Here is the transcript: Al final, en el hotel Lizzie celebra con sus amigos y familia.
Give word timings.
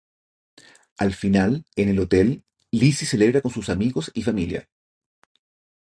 Al 0.97 1.13
final, 1.13 1.63
en 1.75 1.89
el 1.89 1.99
hotel 1.99 2.43
Lizzie 2.71 3.05
celebra 3.05 3.39
con 3.41 3.51
sus 3.51 3.69
amigos 3.69 4.09
y 4.15 4.23
familia. 4.23 4.67